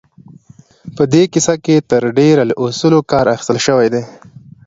په 0.95 1.03
دې 1.13 1.23
کيسه 1.33 1.55
کې 1.63 1.75
تر 1.89 2.03
ډېره 2.17 2.43
له 2.49 2.55
اصولو 2.63 2.99
کار 3.11 3.25
اخيستل 3.33 3.57
شوی 3.67 3.87
دی. 3.93 4.03